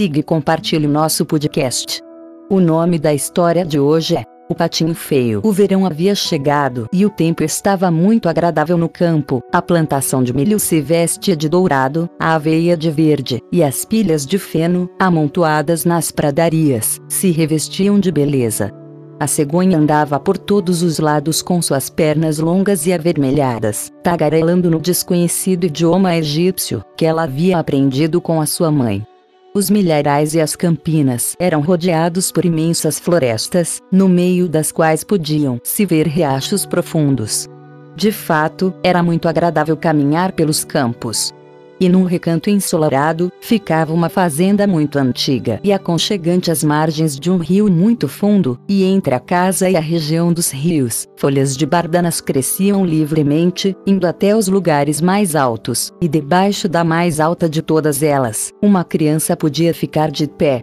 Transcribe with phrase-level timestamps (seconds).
[0.00, 2.00] siga e compartilhe nosso podcast.
[2.48, 5.42] O nome da história de hoje é O Patinho Feio.
[5.44, 9.42] O verão havia chegado e o tempo estava muito agradável no campo.
[9.52, 14.24] A plantação de milho se vestia de dourado, a aveia de verde e as pilhas
[14.24, 18.72] de feno, amontoadas nas pradarias, se revestiam de beleza.
[19.20, 24.80] A cegonha andava por todos os lados com suas pernas longas e avermelhadas, tagarelando no
[24.80, 29.06] desconhecido idioma egípcio, que ela havia aprendido com a sua mãe.
[29.52, 35.60] Os milharais e as campinas eram rodeados por imensas florestas, no meio das quais podiam
[35.64, 37.48] se ver riachos profundos.
[37.96, 41.34] De fato, era muito agradável caminhar pelos campos
[41.80, 47.38] e num recanto ensolarado, ficava uma fazenda muito antiga e aconchegante às margens de um
[47.38, 52.20] rio muito fundo, e entre a casa e a região dos rios, folhas de bardanas
[52.20, 58.02] cresciam livremente, indo até os lugares mais altos, e debaixo da mais alta de todas
[58.02, 60.62] elas, uma criança podia ficar de pé.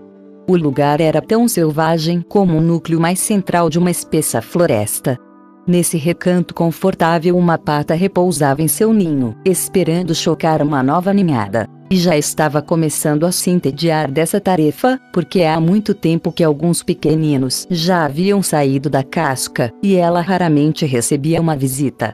[0.49, 5.17] O lugar era tão selvagem como o núcleo mais central de uma espessa floresta,
[5.67, 11.67] Nesse recanto confortável, uma pata repousava em seu ninho, esperando chocar uma nova ninhada.
[11.91, 16.81] E já estava começando a se entediar dessa tarefa, porque há muito tempo que alguns
[16.81, 22.13] pequeninos já haviam saído da casca, e ela raramente recebia uma visita.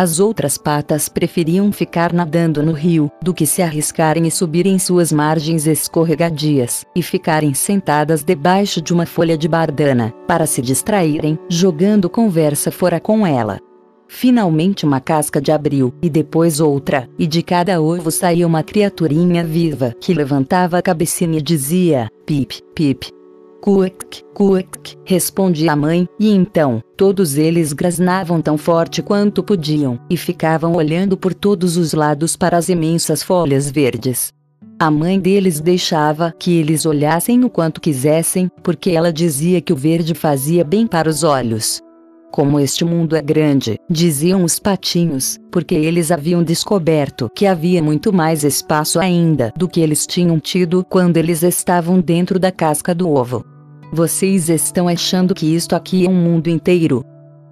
[0.00, 5.10] As outras patas preferiam ficar nadando no rio, do que se arriscarem e subirem suas
[5.10, 12.08] margens escorregadias, e ficarem sentadas debaixo de uma folha de bardana, para se distraírem, jogando
[12.08, 13.58] conversa fora com ela.
[14.06, 19.42] Finalmente uma casca de abril, e depois outra, e de cada ovo saía uma criaturinha
[19.42, 23.12] viva que levantava a cabecinha e dizia: pip, pip,
[23.60, 30.16] Cuic, cuic, respondia a mãe, e então, todos eles grasnavam tão forte quanto podiam, e
[30.16, 34.32] ficavam olhando por todos os lados para as imensas folhas verdes.
[34.78, 39.76] A mãe deles deixava que eles olhassem o quanto quisessem, porque ela dizia que o
[39.76, 41.82] verde fazia bem para os olhos.
[42.30, 48.12] Como este mundo é grande, diziam os patinhos, porque eles haviam descoberto que havia muito
[48.12, 53.10] mais espaço ainda do que eles tinham tido quando eles estavam dentro da casca do
[53.10, 53.44] ovo.
[53.90, 57.02] Vocês estão achando que isto aqui é um mundo inteiro?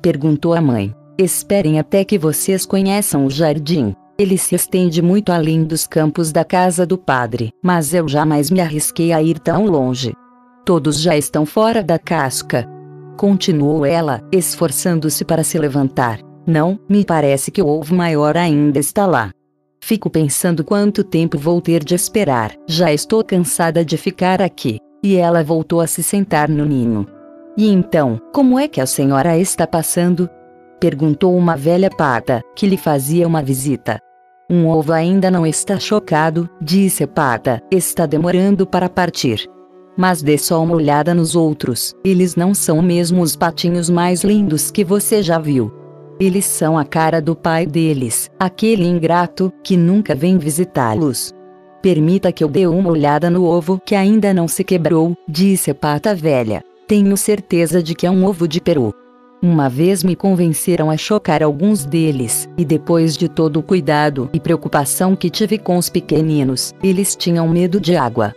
[0.02, 0.94] Perguntou a mãe.
[1.18, 3.94] Esperem até que vocês conheçam o jardim.
[4.18, 8.60] Ele se estende muito além dos campos da casa do padre, mas eu jamais me
[8.60, 10.12] arrisquei a ir tão longe.
[10.64, 12.68] Todos já estão fora da casca,
[13.16, 16.20] Continuou ela, esforçando-se para se levantar.
[16.46, 19.30] Não, me parece que o ovo maior ainda está lá.
[19.80, 22.52] Fico pensando quanto tempo vou ter de esperar.
[22.66, 24.78] Já estou cansada de ficar aqui.
[25.02, 27.06] E ela voltou a se sentar no ninho.
[27.56, 30.28] E então, como é que a senhora está passando?
[30.78, 33.98] Perguntou uma velha pata, que lhe fazia uma visita.
[34.50, 39.48] Um ovo ainda não está chocado, disse a pata, está demorando para partir.
[39.96, 44.70] Mas dê só uma olhada nos outros, eles não são mesmo os patinhos mais lindos
[44.70, 45.72] que você já viu.
[46.20, 51.32] Eles são a cara do pai deles, aquele ingrato, que nunca vem visitá-los.
[51.82, 55.74] Permita que eu dê uma olhada no ovo que ainda não se quebrou, disse a
[55.74, 56.62] pata velha.
[56.86, 58.94] Tenho certeza de que é um ovo de peru.
[59.42, 64.40] Uma vez me convenceram a chocar alguns deles, e depois de todo o cuidado e
[64.40, 68.34] preocupação que tive com os pequeninos, eles tinham medo de água.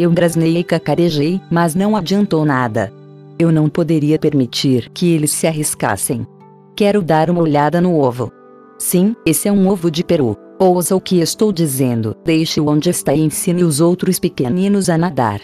[0.00, 2.90] Eu grasnei e cacarejei, mas não adiantou nada.
[3.38, 6.26] Eu não poderia permitir que eles se arriscassem.
[6.74, 8.32] Quero dar uma olhada no ovo.
[8.78, 10.38] Sim, esse é um ovo de peru.
[10.58, 12.16] Ouça o que estou dizendo.
[12.24, 15.42] Deixe-o onde está e ensine os outros pequeninos a nadar.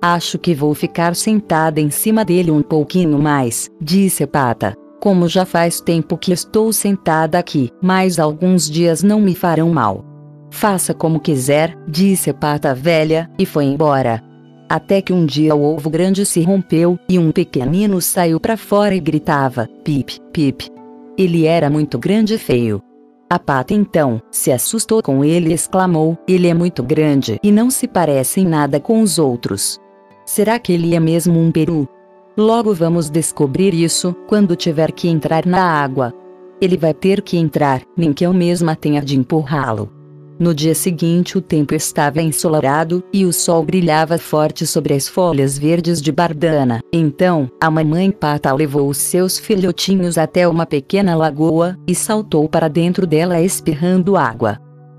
[0.00, 4.76] Acho que vou ficar sentada em cima dele um pouquinho mais, disse a pata.
[5.00, 10.04] Como já faz tempo que estou sentada aqui, mas alguns dias não me farão mal.
[10.50, 14.22] Faça como quiser, disse a pata velha, e foi embora.
[14.68, 18.94] Até que um dia o ovo grande se rompeu, e um pequenino saiu para fora
[18.94, 20.70] e gritava: pip, pip.
[21.16, 22.82] Ele era muito grande e feio.
[23.28, 27.70] A pata então se assustou com ele e exclamou: Ele é muito grande e não
[27.70, 29.80] se parece em nada com os outros.
[30.24, 31.88] Será que ele é mesmo um peru?
[32.36, 36.12] Logo vamos descobrir isso quando tiver que entrar na água.
[36.60, 39.90] Ele vai ter que entrar, nem que eu mesma tenha de empurrá-lo.
[40.38, 45.58] No dia seguinte o tempo estava ensolarado, e o sol brilhava forte sobre as folhas
[45.58, 46.80] verdes de bardana.
[46.92, 52.68] Então, a mamãe pata levou os seus filhotinhos até uma pequena lagoa, e saltou para
[52.68, 54.58] dentro dela espirrando água.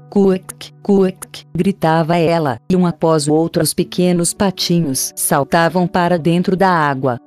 [0.09, 6.55] Cuic, cuic, gritava ela, e um após o outro os pequenos patinhos saltavam para dentro
[6.55, 7.19] da água.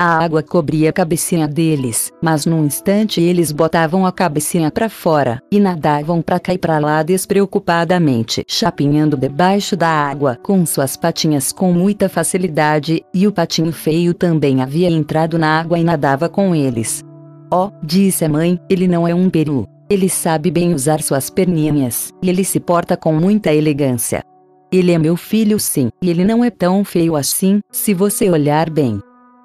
[0.00, 5.42] A água cobria a cabecinha deles, mas num instante eles botavam a cabecinha para fora
[5.50, 11.50] e nadavam para cá e para lá despreocupadamente, chapinhando debaixo da água com suas patinhas
[11.50, 16.54] com muita facilidade, e o patinho feio também havia entrado na água e nadava com
[16.54, 17.02] eles.
[17.52, 19.66] Oh, disse a mãe, ele não é um peru.
[19.90, 24.22] Ele sabe bem usar suas perninhas, e ele se porta com muita elegância.
[24.70, 28.70] Ele é meu filho sim, e ele não é tão feio assim, se você olhar
[28.70, 29.00] bem.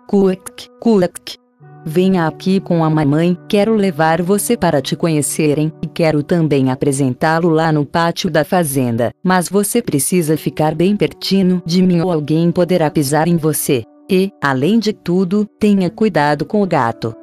[0.07, 1.37] Kuek, kuek.
[1.85, 7.49] Venha aqui com a mamãe, quero levar você para te conhecerem, e quero também apresentá-lo
[7.49, 12.51] lá no pátio da fazenda, mas você precisa ficar bem pertinho de mim ou alguém
[12.51, 13.83] poderá pisar em você.
[14.09, 17.13] E, além de tudo, tenha cuidado com o gato.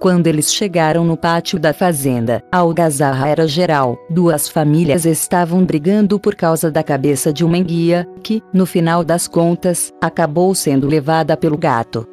[0.00, 3.98] Quando eles chegaram no pátio da fazenda, a algazarra era geral.
[4.08, 9.26] Duas famílias estavam brigando por causa da cabeça de uma enguia, que, no final das
[9.26, 12.06] contas, acabou sendo levada pelo gato.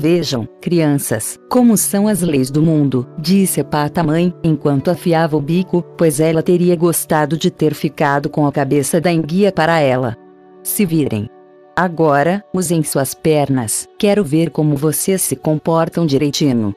[0.00, 5.40] Vejam, crianças, como são as leis do mundo, disse a pata mãe, enquanto afiava o
[5.40, 10.16] bico, pois ela teria gostado de ter ficado com a cabeça da enguia para ela.
[10.62, 11.28] Se virem.
[11.74, 16.72] Agora, usem suas pernas, quero ver como vocês se comportam direitinho.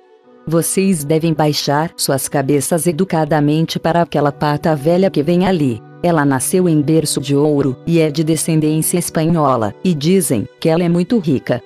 [0.47, 5.79] Vocês devem baixar suas cabeças educadamente para aquela pata velha que vem ali.
[6.01, 10.83] Ela nasceu em berço de ouro e é de descendência espanhola, e dizem que ela
[10.83, 11.61] é muito rica.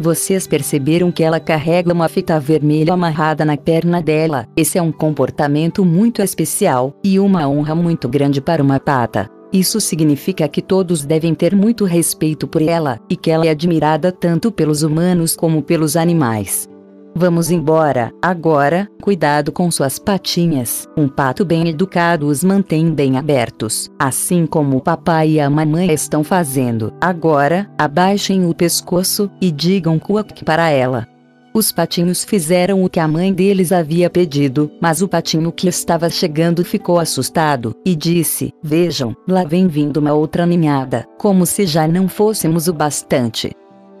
[0.00, 4.46] Vocês perceberam que ela carrega uma fita vermelha amarrada na perna dela?
[4.56, 9.28] Esse é um comportamento muito especial e uma honra muito grande para uma pata.
[9.52, 14.10] Isso significa que todos devem ter muito respeito por ela e que ela é admirada
[14.10, 16.66] tanto pelos humanos como pelos animais.
[17.14, 20.88] Vamos embora, agora, cuidado com suas patinhas.
[20.96, 25.92] Um pato bem educado os mantém bem abertos, assim como o papai e a mamãe
[25.92, 26.92] estão fazendo.
[27.00, 31.06] Agora, abaixem o pescoço e digam cuac para ela.
[31.52, 36.08] Os patinhos fizeram o que a mãe deles havia pedido, mas o patinho que estava
[36.08, 41.88] chegando ficou assustado e disse: Vejam, lá vem vindo uma outra ninhada, como se já
[41.88, 43.50] não fôssemos o bastante.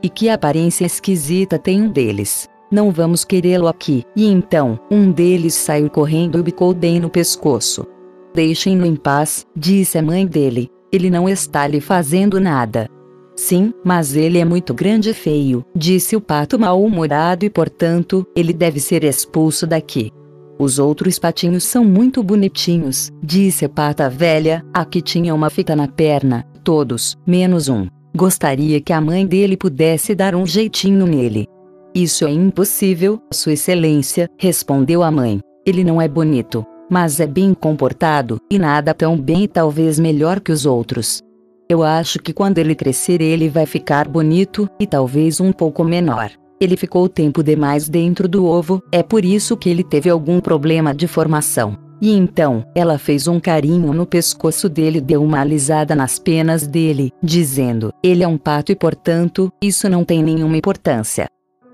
[0.00, 2.48] E que aparência esquisita tem um deles.
[2.70, 4.04] Não vamos querê-lo aqui.
[4.14, 7.86] E então, um deles saiu correndo e bicou bem no pescoço.
[8.34, 10.70] Deixem-no em paz, disse a mãe dele.
[10.92, 12.88] Ele não está lhe fazendo nada.
[13.36, 18.52] Sim, mas ele é muito grande e feio, disse o pato mal-humorado e portanto, ele
[18.52, 20.12] deve ser expulso daqui.
[20.58, 25.74] Os outros patinhos são muito bonitinhos, disse a pata velha, a que tinha uma fita
[25.74, 27.86] na perna, todos, menos um.
[28.14, 31.46] Gostaria que a mãe dele pudesse dar um jeitinho nele.
[31.94, 35.40] Isso é impossível, Sua Excelência, respondeu a mãe.
[35.66, 40.38] Ele não é bonito, mas é bem comportado, e nada tão bem e talvez melhor
[40.38, 41.20] que os outros.
[41.68, 46.30] Eu acho que quando ele crescer ele vai ficar bonito, e talvez um pouco menor.
[46.60, 50.94] Ele ficou tempo demais dentro do ovo, é por isso que ele teve algum problema
[50.94, 51.76] de formação.
[52.00, 56.66] E então, ela fez um carinho no pescoço dele e deu uma alisada nas penas
[56.66, 61.28] dele, dizendo: Ele é um pato e portanto, isso não tem nenhuma importância.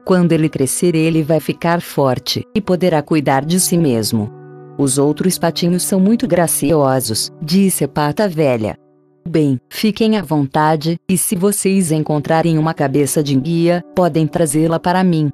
[0.07, 4.31] Quando ele crescer, ele vai ficar forte e poderá cuidar de si mesmo.
[4.79, 8.77] Os outros patinhos são muito graciosos, disse a pata velha.
[9.29, 15.03] Bem, fiquem à vontade, e se vocês encontrarem uma cabeça de guia, podem trazê-la para
[15.03, 15.29] mim.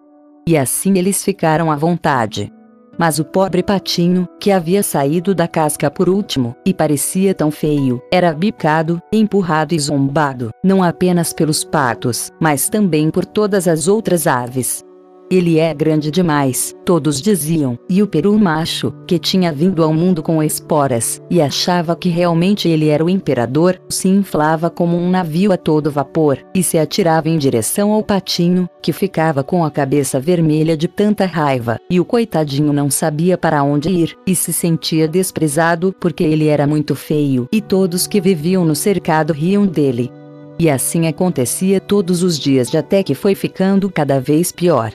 [0.48, 2.50] E assim eles ficaram à vontade.
[2.98, 8.02] Mas o pobre patinho, que havia saído da casca por último, e parecia tão feio,
[8.12, 14.26] era bicado, empurrado e zombado, não apenas pelos patos, mas também por todas as outras
[14.26, 14.84] aves.
[15.32, 20.22] Ele é grande demais, todos diziam, e o peru macho, que tinha vindo ao mundo
[20.22, 25.50] com esporas, e achava que realmente ele era o imperador, se inflava como um navio
[25.50, 30.20] a todo vapor, e se atirava em direção ao patinho, que ficava com a cabeça
[30.20, 35.08] vermelha de tanta raiva, e o coitadinho não sabia para onde ir, e se sentia
[35.08, 40.12] desprezado porque ele era muito feio, e todos que viviam no cercado riam dele.
[40.58, 44.92] E assim acontecia todos os dias até que foi ficando cada vez pior.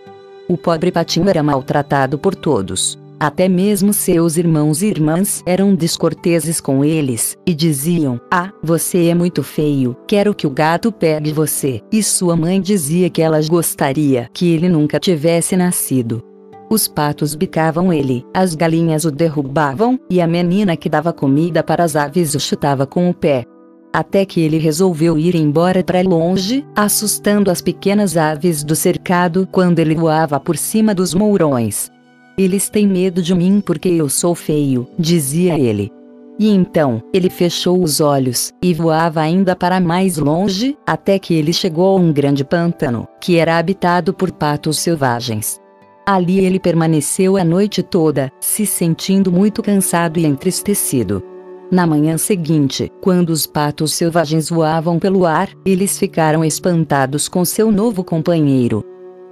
[0.49, 2.97] O pobre patinho era maltratado por todos.
[3.19, 9.15] Até mesmo seus irmãos e irmãs eram descorteses com eles, e diziam: Ah, você é
[9.15, 11.81] muito feio, quero que o gato pegue você.
[11.91, 16.23] E sua mãe dizia que ela gostaria que ele nunca tivesse nascido.
[16.69, 21.83] Os patos bicavam ele, as galinhas o derrubavam, e a menina que dava comida para
[21.83, 23.45] as aves o chutava com o pé
[23.93, 29.79] até que ele resolveu ir embora para longe, assustando as pequenas aves do cercado quando
[29.79, 31.91] ele voava por cima dos mourões.
[32.37, 35.91] Eles têm medo de mim porque eu sou feio, dizia ele.
[36.39, 41.51] E então, ele fechou os olhos, e voava ainda para mais longe, até que ele
[41.51, 45.59] chegou a um grande pântano, que era habitado por patos selvagens.
[46.05, 51.23] Ali ele permaneceu a noite toda, se sentindo muito cansado e entristecido.
[51.69, 57.69] Na manhã seguinte, quando os patos selvagens voavam pelo ar, eles ficaram espantados com seu
[57.71, 58.81] novo companheiro.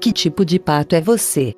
[0.01, 1.53] Que tipo de pato é você?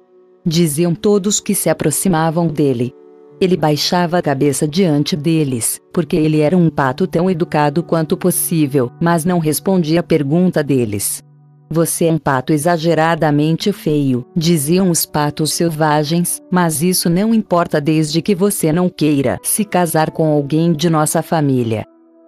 [0.45, 2.93] Diziam todos que se aproximavam dele.
[3.41, 8.91] Ele baixava a cabeça diante deles, porque ele era um pato tão educado quanto possível,
[9.01, 11.23] mas não respondia à pergunta deles.
[11.69, 18.21] Você é um pato exageradamente feio, diziam os patos selvagens, mas isso não importa desde
[18.21, 21.83] que você não queira se casar com alguém de nossa família.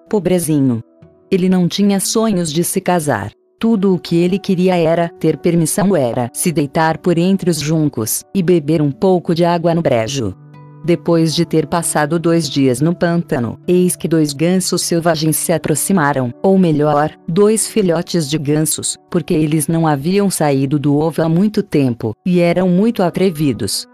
[0.09, 0.83] Pobrezinho.
[1.31, 3.31] Ele não tinha sonhos de se casar.
[3.57, 8.23] Tudo o que ele queria era ter permissão era se deitar por entre os juncos
[8.33, 10.35] e beber um pouco de água no brejo.
[10.83, 16.33] Depois de ter passado dois dias no pântano, eis que dois gansos selvagens se aproximaram,
[16.41, 21.61] ou melhor, dois filhotes de gansos, porque eles não haviam saído do ovo há muito
[21.61, 23.85] tempo, e eram muito atrevidos.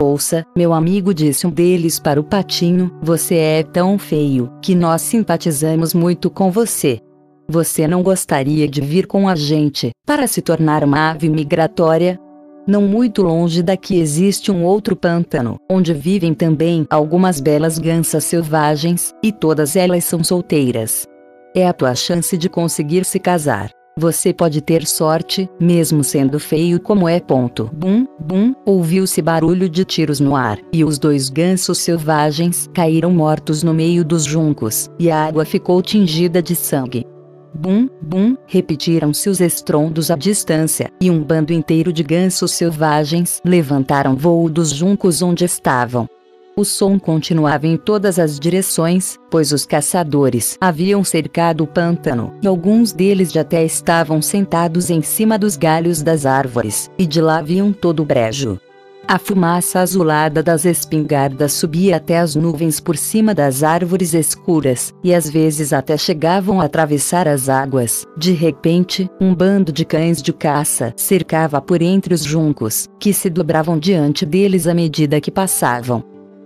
[0.00, 5.02] Ouça, meu amigo disse um deles para o patinho, você é tão feio, que nós
[5.02, 7.00] simpatizamos muito com você.
[7.48, 12.18] Você não gostaria de vir com a gente, para se tornar uma ave migratória?
[12.66, 19.12] Não muito longe daqui existe um outro pântano, onde vivem também algumas belas gansas selvagens,
[19.22, 21.06] e todas elas são solteiras.
[21.54, 23.70] É a tua chance de conseguir se casar.
[23.96, 27.20] Você pode ter sorte, mesmo sendo feio como é.
[27.20, 27.70] Ponto.
[27.72, 33.62] Bum, bum, ouviu-se barulho de tiros no ar, e os dois gansos selvagens caíram mortos
[33.62, 37.06] no meio dos juncos, e a água ficou tingida de sangue.
[37.54, 44.16] Bum, bum, repetiram-se os estrondos à distância, e um bando inteiro de gansos selvagens levantaram
[44.16, 46.08] voo dos juncos onde estavam.
[46.56, 52.46] O som continuava em todas as direções, pois os caçadores haviam cercado o pântano, e
[52.46, 57.40] alguns deles já até estavam sentados em cima dos galhos das árvores, e de lá
[57.40, 58.58] viam todo o brejo.
[59.06, 65.12] A fumaça azulada das espingardas subia até as nuvens por cima das árvores escuras, e
[65.12, 68.06] às vezes até chegavam a atravessar as águas.
[68.16, 73.28] De repente, um bando de cães de caça cercava por entre os juncos, que se
[73.28, 76.02] dobravam diante deles à medida que passavam.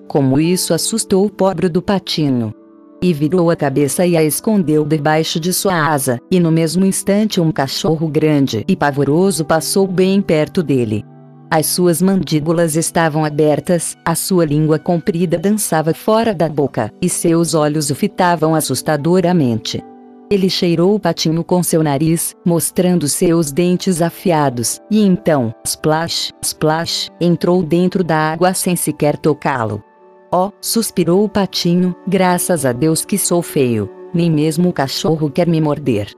[0.08, 2.52] Como isso assustou o pobre do patinho.
[3.00, 7.40] E virou a cabeça e a escondeu debaixo de sua asa, e no mesmo instante
[7.40, 11.04] um cachorro grande e pavoroso passou bem perto dele.
[11.50, 17.54] As suas mandíbulas estavam abertas, a sua língua comprida dançava fora da boca, e seus
[17.54, 19.82] olhos o fitavam assustadoramente.
[20.30, 27.08] Ele cheirou o patinho com seu nariz, mostrando seus dentes afiados, e então, splash, splash,
[27.18, 29.82] entrou dentro da água sem sequer tocá-lo.
[30.30, 35.46] Oh, suspirou o patinho, graças a Deus que sou feio, nem mesmo o cachorro quer
[35.46, 36.12] me morder.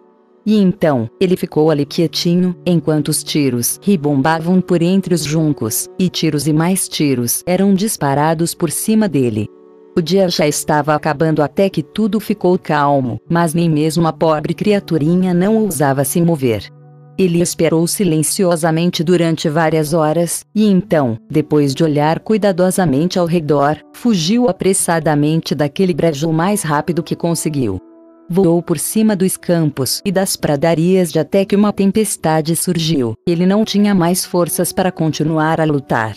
[0.44, 6.08] E então, ele ficou ali quietinho, enquanto os tiros ribombavam por entre os juncos, e
[6.08, 9.48] tiros e mais tiros eram disparados por cima dele.
[9.96, 14.54] O dia já estava acabando até que tudo ficou calmo, mas nem mesmo a pobre
[14.54, 16.68] criaturinha não ousava se mover.
[17.18, 24.48] Ele esperou silenciosamente durante várias horas, e então, depois de olhar cuidadosamente ao redor, fugiu
[24.48, 27.78] apressadamente daquele brejo o mais rápido que conseguiu
[28.30, 33.14] voou por cima dos campos e das pradarias de até que uma tempestade surgiu.
[33.26, 36.16] Ele não tinha mais forças para continuar a lutar.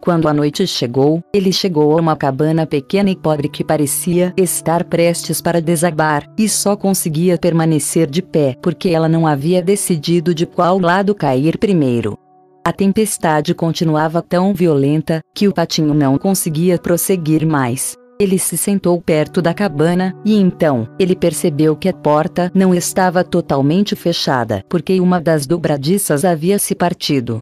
[0.00, 4.84] Quando a noite chegou, ele chegou a uma cabana pequena e pobre que parecia estar
[4.84, 10.46] prestes para desabar, e só conseguia permanecer de pé porque ela não havia decidido de
[10.46, 12.16] qual lado cair primeiro.
[12.64, 17.99] A tempestade continuava tão violenta que o patinho não conseguia prosseguir mais.
[18.20, 23.24] Ele se sentou perto da cabana, e então, ele percebeu que a porta não estava
[23.24, 27.40] totalmente fechada, porque uma das dobradiças havia se partido.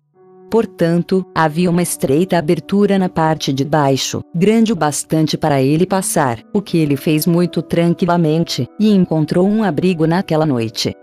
[0.48, 6.38] Portanto, havia uma estreita abertura na parte de baixo, grande o bastante para ele passar,
[6.54, 10.94] o que ele fez muito tranquilamente, e encontrou um abrigo naquela noite.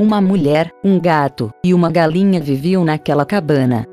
[0.00, 3.84] Uma mulher, um gato e uma galinha viviam naquela cabana.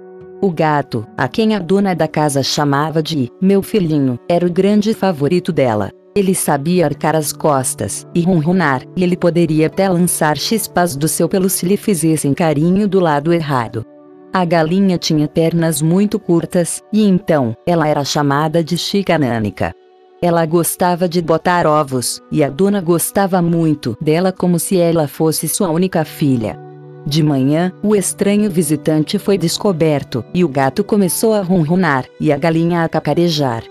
[0.41, 4.91] O gato, a quem a dona da casa chamava de meu filhinho, era o grande
[4.91, 5.91] favorito dela.
[6.15, 11.29] Ele sabia arcar as costas e ronronar, e ele poderia até lançar chispas do seu
[11.29, 13.85] pelo se lhe fizessem carinho do lado errado.
[14.33, 19.75] A galinha tinha pernas muito curtas, e então, ela era chamada de chicanânica.
[20.23, 25.47] Ela gostava de botar ovos, e a dona gostava muito dela como se ela fosse
[25.47, 26.70] sua única filha.
[27.05, 32.37] De manhã, o estranho visitante foi descoberto, e o gato começou a ronronar, e a
[32.37, 33.63] galinha a cacarejar.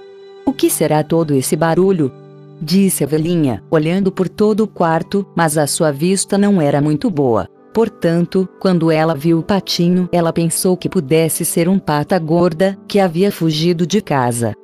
[0.44, 2.12] O que será todo esse barulho?
[2.60, 7.10] disse a velhinha, olhando por todo o quarto, mas a sua vista não era muito
[7.10, 7.48] boa.
[7.72, 12.98] Portanto, quando ela viu o patinho, ela pensou que pudesse ser um pata gorda, que
[12.98, 14.54] havia fugido de casa.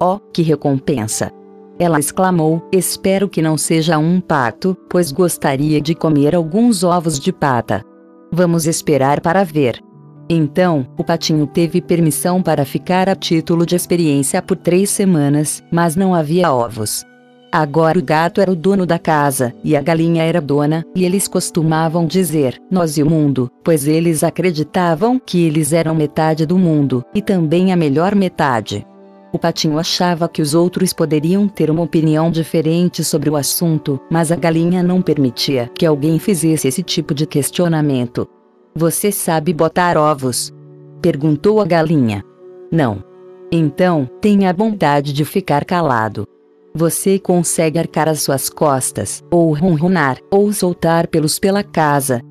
[0.00, 1.30] Oh, que recompensa!
[1.78, 7.32] Ela exclamou: Espero que não seja um pato, pois gostaria de comer alguns ovos de
[7.32, 7.84] pata.
[8.32, 9.82] Vamos esperar para ver.
[10.28, 15.94] Então, o patinho teve permissão para ficar a título de experiência por três semanas, mas
[15.94, 17.04] não havia ovos.
[17.52, 21.28] Agora o gato era o dono da casa, e a galinha era dona, e eles
[21.28, 27.04] costumavam dizer, nós e o mundo, pois eles acreditavam que eles eram metade do mundo,
[27.14, 28.84] e também a melhor metade.
[29.36, 34.32] O patinho achava que os outros poderiam ter uma opinião diferente sobre o assunto, mas
[34.32, 38.26] a galinha não permitia que alguém fizesse esse tipo de questionamento.
[38.74, 40.50] Você sabe botar ovos?
[41.02, 42.24] Perguntou a galinha.
[42.72, 43.04] Não.
[43.52, 46.26] Então, tenha a bondade de ficar calado.
[46.74, 52.22] Você consegue arcar as suas costas, ou ronronar, ou soltar pelos pela casa.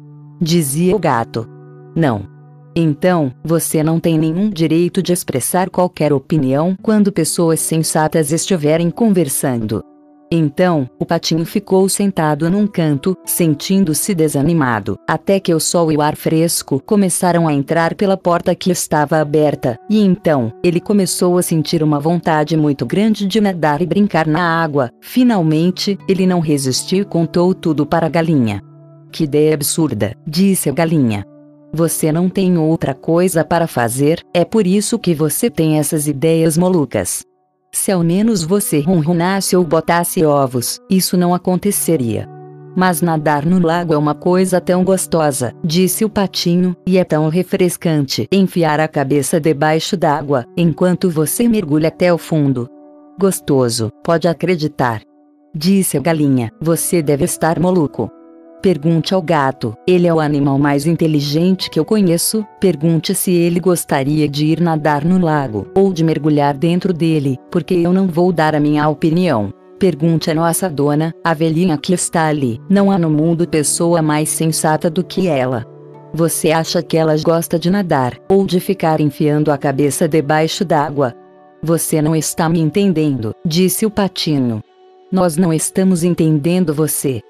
[0.41, 1.47] Dizia o gato.
[1.95, 2.34] Não.
[2.75, 9.81] Então, você não tem nenhum direito de expressar qualquer opinião quando pessoas sensatas estiverem conversando.
[10.29, 16.01] Então, o patinho ficou sentado num canto, sentindo-se desanimado, até que o sol e o
[16.01, 21.43] ar fresco começaram a entrar pela porta que estava aberta, e então, ele começou a
[21.43, 24.89] sentir uma vontade muito grande de nadar e brincar na água.
[24.99, 28.61] Finalmente, ele não resistiu e contou tudo para a galinha.
[29.11, 31.23] Que ideia absurda, disse a galinha.
[31.73, 36.57] Você não tem outra coisa para fazer, é por isso que você tem essas ideias
[36.57, 37.23] malucas.
[37.71, 42.29] Se ao menos você ronronasse ou botasse ovos, isso não aconteceria.
[42.75, 47.27] Mas nadar no lago é uma coisa tão gostosa, disse o patinho, e é tão
[47.29, 52.69] refrescante enfiar a cabeça debaixo d'água, enquanto você mergulha até o fundo.
[53.19, 55.01] Gostoso, pode acreditar.
[55.53, 58.11] Disse a galinha, você deve estar maluco.
[58.65, 62.43] Pergunte ao gato, ele é o animal mais inteligente que eu conheço.
[62.59, 67.75] Pergunte se ele gostaria de ir nadar no lago ou de mergulhar dentro dele, porque
[67.75, 69.53] eu não vou dar a minha opinião.
[69.77, 72.59] Pergunte a nossa dona, a velhinha que está ali.
[72.67, 75.63] Não há no mundo pessoa mais sensata do que ela.
[76.11, 81.13] Você acha que ela gosta de nadar, ou de ficar enfiando a cabeça debaixo d'água?
[81.61, 84.63] Você não está me entendendo, disse o patinho.
[85.11, 87.21] Nós não estamos entendendo você.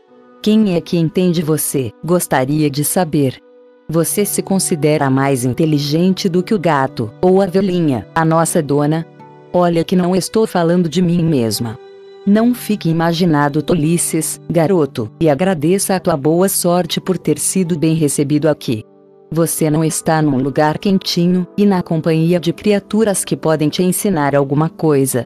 [0.42, 1.92] Quem é que entende você?
[2.04, 3.40] Gostaria de saber.
[3.88, 9.06] Você se considera mais inteligente do que o gato, ou a velhinha, a nossa dona?
[9.54, 11.78] Olha que não estou falando de mim mesma.
[12.26, 17.94] Não fique imaginado tolices, garoto, e agradeça a tua boa sorte por ter sido bem
[17.94, 18.84] recebido aqui.
[19.32, 24.36] Você não está num lugar quentinho, e na companhia de criaturas que podem te ensinar
[24.36, 25.26] alguma coisa.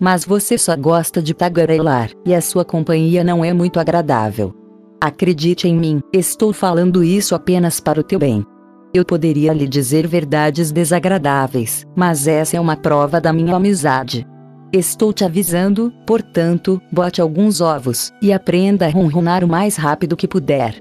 [0.00, 4.54] Mas você só gosta de tagarelar, e a sua companhia não é muito agradável.
[4.98, 8.44] Acredite em mim, estou falando isso apenas para o teu bem.
[8.92, 14.26] Eu poderia lhe dizer verdades desagradáveis, mas essa é uma prova da minha amizade.
[14.72, 20.26] Estou te avisando, portanto, bote alguns ovos, e aprenda a ronronar o mais rápido que
[20.26, 20.74] puder.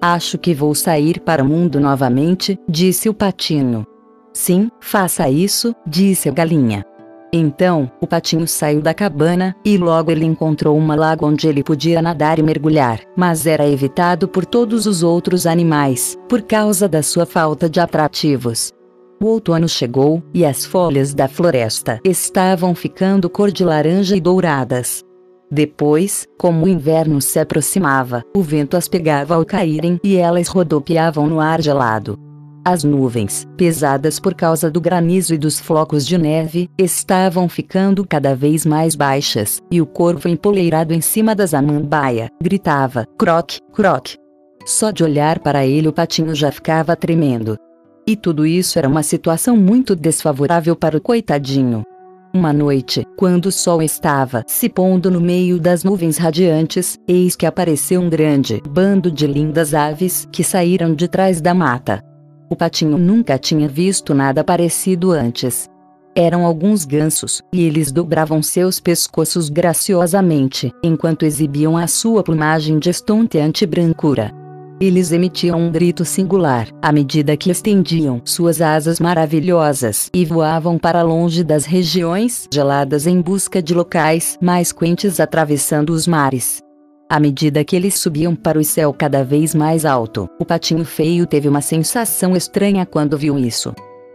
[0.00, 3.86] Acho que vou sair para o mundo novamente, disse o patinho.
[4.32, 6.84] Sim, faça isso, disse a galinha.
[7.34, 12.02] Então, o patinho saiu da cabana, e logo ele encontrou uma lagoa onde ele podia
[12.02, 17.24] nadar e mergulhar, mas era evitado por todos os outros animais, por causa da sua
[17.24, 18.70] falta de atrativos.
[19.18, 25.02] O outono chegou, e as folhas da floresta estavam ficando cor de laranja e douradas.
[25.50, 31.26] Depois, como o inverno se aproximava, o vento as pegava ao caírem e elas rodopiavam
[31.26, 32.18] no ar gelado.
[32.64, 38.36] As nuvens, pesadas por causa do granizo e dos flocos de neve, estavam ficando cada
[38.36, 44.16] vez mais baixas, e o corvo empoleirado em cima da samambaia, gritava, croque, croque.
[44.64, 47.56] Só de olhar para ele o patinho já ficava tremendo.
[48.06, 51.82] E tudo isso era uma situação muito desfavorável para o coitadinho.
[52.32, 57.44] Uma noite, quando o sol estava se pondo no meio das nuvens radiantes, eis que
[57.44, 62.11] apareceu um grande bando de lindas aves que saíram de trás da mata.
[62.52, 65.70] O patinho nunca tinha visto nada parecido antes.
[66.14, 72.90] Eram alguns gansos, e eles dobravam seus pescoços graciosamente, enquanto exibiam a sua plumagem de
[72.90, 74.30] estonteante brancura.
[74.78, 81.00] Eles emitiam um grito singular, à medida que estendiam suas asas maravilhosas e voavam para
[81.00, 86.62] longe das regiões geladas em busca de locais mais quentes atravessando os mares.
[87.12, 91.26] À medida que eles subiam para o céu cada vez mais alto, o patinho feio
[91.26, 93.74] teve uma sensação estranha quando viu isso.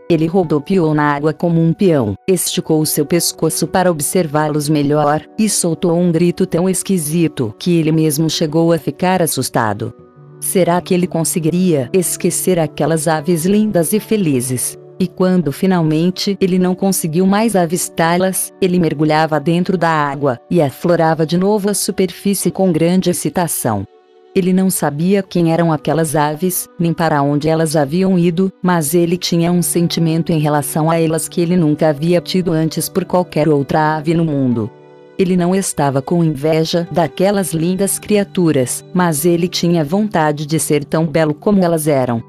[0.09, 5.95] Ele rodopiou na água como um peão, esticou seu pescoço para observá-los melhor, e soltou
[5.95, 9.93] um grito tão esquisito que ele mesmo chegou a ficar assustado.
[10.39, 14.75] Será que ele conseguiria esquecer aquelas aves lindas e felizes?
[14.99, 21.25] E quando finalmente ele não conseguiu mais avistá-las, ele mergulhava dentro da água e aflorava
[21.25, 23.85] de novo a superfície com grande excitação.
[24.33, 29.17] Ele não sabia quem eram aquelas aves, nem para onde elas haviam ido, mas ele
[29.17, 33.49] tinha um sentimento em relação a elas que ele nunca havia tido antes por qualquer
[33.49, 34.69] outra ave no mundo.
[35.17, 41.07] Ele não estava com inveja daquelas lindas criaturas, mas ele tinha vontade de ser tão
[41.07, 42.23] belo como elas eram.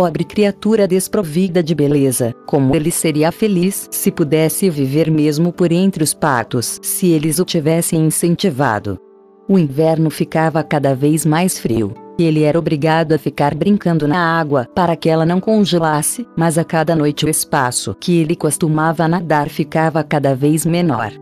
[0.00, 6.02] Pobre criatura desprovida de beleza, como ele seria feliz se pudesse viver mesmo por entre
[6.02, 8.98] os patos, se eles o tivessem incentivado.
[9.46, 14.40] O inverno ficava cada vez mais frio, e ele era obrigado a ficar brincando na
[14.40, 19.06] água para que ela não congelasse, mas a cada noite o espaço que ele costumava
[19.06, 21.12] nadar ficava cada vez menor.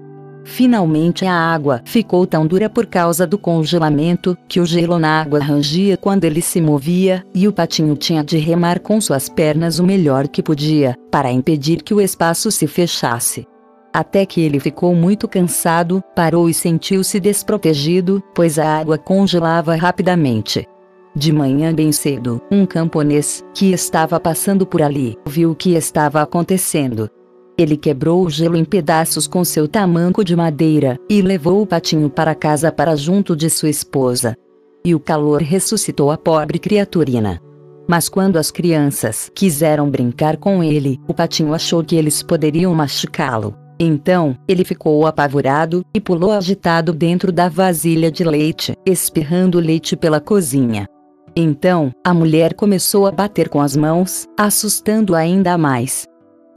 [0.48, 5.38] Finalmente a água ficou tão dura por causa do congelamento, que o gelo na água
[5.38, 9.84] rangia quando ele se movia, e o patinho tinha de remar com suas pernas o
[9.84, 13.46] melhor que podia, para impedir que o espaço se fechasse
[13.92, 20.68] até que ele ficou muito cansado, parou e sentiu-se desprotegido, pois a água congelava rapidamente.
[21.16, 26.22] De manhã bem cedo, um camponês, que estava passando por ali, viu o que estava
[26.22, 27.10] acontecendo.
[27.58, 32.08] Ele quebrou o gelo em pedaços com seu tamanco de madeira, e levou o patinho
[32.08, 34.36] para casa para junto de sua esposa.
[34.84, 37.40] E o calor ressuscitou a pobre criaturina.
[37.88, 43.56] Mas quando as crianças quiseram brincar com ele, o patinho achou que eles poderiam machucá-lo.
[43.80, 50.20] Então, ele ficou apavorado e pulou agitado dentro da vasilha de leite, espirrando leite pela
[50.20, 50.86] cozinha.
[51.34, 56.07] Então, a mulher começou a bater com as mãos, assustando ainda mais.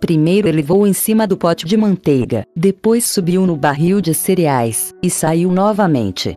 [0.01, 4.91] Primeiro ele voou em cima do pote de manteiga, depois subiu no barril de cereais,
[5.01, 6.35] e saiu novamente.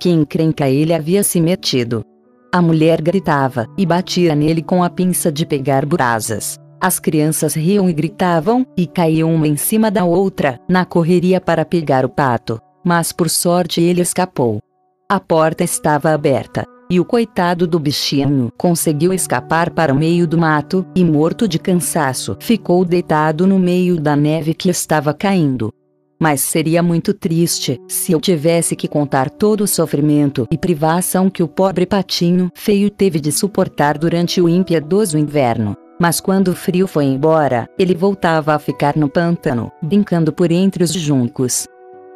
[0.00, 2.04] Que encrenca ele havia se metido.
[2.52, 6.58] A mulher gritava, e batia nele com a pinça de pegar brasas.
[6.80, 11.64] As crianças riam e gritavam, e caíam uma em cima da outra, na correria para
[11.64, 12.60] pegar o pato.
[12.84, 14.58] Mas por sorte ele escapou.
[15.08, 20.38] A porta estava aberta, e o coitado do bichinho conseguiu escapar para o meio do
[20.38, 25.72] mato, e morto de cansaço, ficou deitado no meio da neve que estava caindo.
[26.20, 31.42] Mas seria muito triste se eu tivesse que contar todo o sofrimento e privação que
[31.42, 35.76] o pobre patinho feio teve de suportar durante o impiedoso inverno.
[36.00, 40.82] Mas quando o frio foi embora, ele voltava a ficar no pântano, brincando por entre
[40.82, 41.66] os juncos.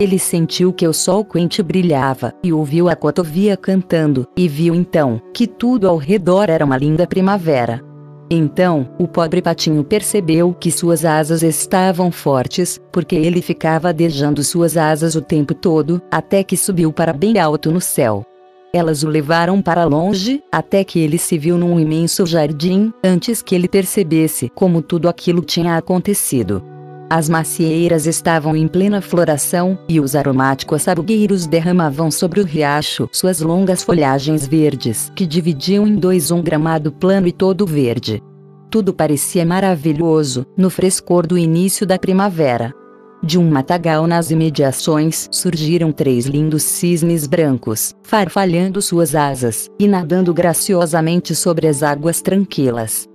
[0.00, 5.20] Ele sentiu que o sol quente brilhava, e ouviu a cotovia cantando, e viu então,
[5.34, 7.82] que tudo ao redor era uma linda primavera.
[8.30, 14.76] Então, o pobre patinho percebeu que suas asas estavam fortes, porque ele ficava adejando suas
[14.76, 18.24] asas o tempo todo, até que subiu para bem alto no céu.
[18.72, 23.54] Elas o levaram para longe, até que ele se viu num imenso jardim, antes que
[23.54, 26.62] ele percebesse como tudo aquilo tinha acontecido.
[27.10, 33.40] As macieiras estavam em plena floração, e os aromáticos sabugueiros derramavam sobre o riacho suas
[33.40, 38.22] longas folhagens verdes, que dividiam em dois um gramado plano e todo verde.
[38.70, 42.74] Tudo parecia maravilhoso, no frescor do início da primavera.
[43.22, 50.34] De um matagal nas imediações surgiram três lindos cisnes brancos, farfalhando suas asas e nadando
[50.34, 53.08] graciosamente sobre as águas tranquilas.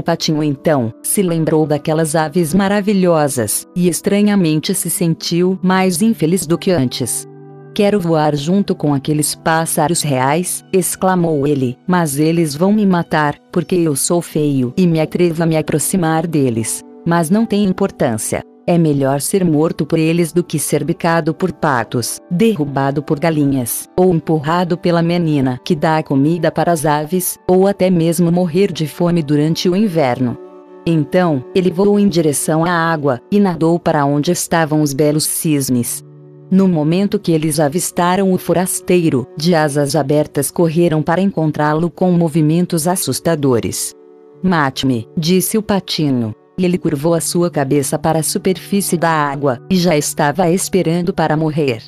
[0.00, 6.56] O patinho então se lembrou daquelas aves maravilhosas e estranhamente se sentiu mais infeliz do
[6.56, 7.28] que antes.
[7.74, 13.74] Quero voar junto com aqueles pássaros reais, exclamou ele, mas eles vão me matar, porque
[13.74, 16.80] eu sou feio e me atrevo a me aproximar deles.
[17.06, 18.42] Mas não tem importância.
[18.66, 23.88] É melhor ser morto por eles do que ser bicado por patos, derrubado por galinhas,
[23.96, 28.86] ou empurrado pela menina que dá comida para as aves, ou até mesmo morrer de
[28.86, 30.36] fome durante o inverno.
[30.86, 36.04] Então, ele voou em direção à água, e nadou para onde estavam os belos cisnes.
[36.50, 42.88] No momento que eles avistaram o forasteiro, de asas abertas correram para encontrá-lo com movimentos
[42.88, 43.94] assustadores.
[44.42, 49.76] Mate-me, disse o patinho ele curvou a sua cabeça para a superfície da água, e
[49.76, 51.82] já estava esperando para morrer.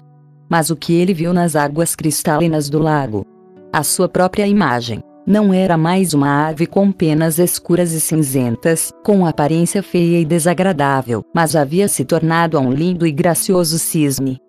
[0.48, 3.26] Mas o que ele viu nas águas cristalinas do lago?
[3.72, 5.00] A sua própria imagem.
[5.24, 11.24] Não era mais uma ave com penas escuras e cinzentas, com aparência feia e desagradável,
[11.32, 14.41] mas havia se tornado um lindo e gracioso cisne.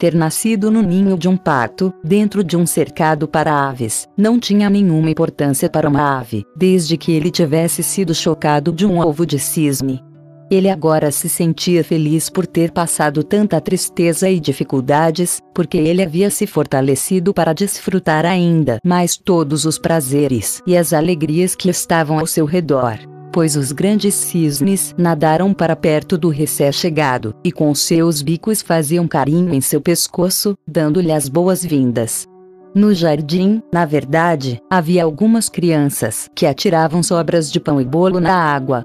[0.00, 4.70] Ter nascido no ninho de um pato, dentro de um cercado para aves, não tinha
[4.70, 9.38] nenhuma importância para uma ave, desde que ele tivesse sido chocado de um ovo de
[9.38, 10.02] cisne.
[10.50, 16.30] Ele agora se sentia feliz por ter passado tanta tristeza e dificuldades, porque ele havia
[16.30, 22.26] se fortalecido para desfrutar ainda mais todos os prazeres e as alegrias que estavam ao
[22.26, 28.62] seu redor pois os grandes cisnes nadaram para perto do recém-chegado, e com seus bicos
[28.62, 32.26] faziam carinho em seu pescoço, dando-lhe as boas-vindas.
[32.74, 38.34] No jardim, na verdade, havia algumas crianças que atiravam sobras de pão e bolo na
[38.34, 38.84] água.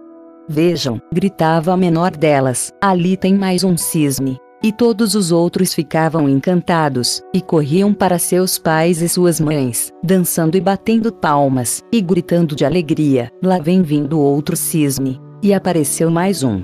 [0.50, 4.40] Vejam, gritava a menor delas, ali tem mais um cisne.
[4.66, 10.58] E todos os outros ficavam encantados, e corriam para seus pais e suas mães, dançando
[10.58, 15.22] e batendo palmas, e gritando de alegria: Lá vem vindo outro cisne.
[15.44, 16.64] E apareceu mais um.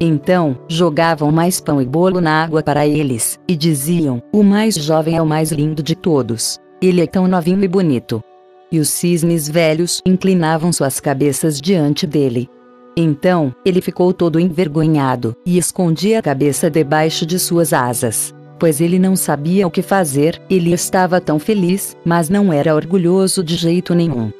[0.00, 5.18] Então, jogavam mais pão e bolo na água para eles, e diziam: O mais jovem
[5.18, 6.58] é o mais lindo de todos.
[6.80, 8.24] Ele é tão novinho e bonito.
[8.72, 12.48] E os cisnes velhos inclinavam suas cabeças diante dele,
[12.96, 18.34] então, ele ficou todo envergonhado, e escondia a cabeça debaixo de suas asas.
[18.58, 23.42] Pois ele não sabia o que fazer, ele estava tão feliz, mas não era orgulhoso
[23.42, 24.30] de jeito nenhum.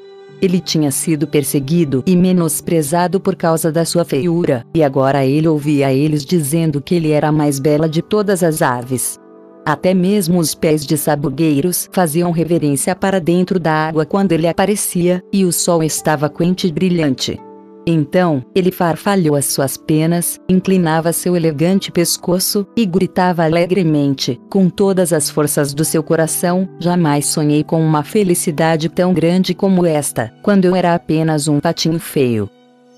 [0.40, 5.92] Ele tinha sido perseguido e menosprezado por causa da sua feiura, e agora ele ouvia
[5.92, 9.18] eles dizendo que ele era a mais bela de todas as aves.
[9.64, 15.22] Até mesmo os pés de sabugueiros faziam reverência para dentro da água quando ele aparecia,
[15.32, 17.40] e o sol estava quente e brilhante.
[17.86, 25.12] Então, ele farfalhou as suas penas, inclinava seu elegante pescoço, e gritava alegremente, com todas
[25.12, 30.64] as forças do seu coração: Jamais sonhei com uma felicidade tão grande como esta, quando
[30.64, 32.48] eu era apenas um patinho feio.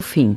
[0.00, 0.36] Fim.